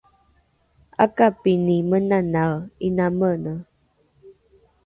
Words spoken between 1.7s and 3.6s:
menanae ’ina mene?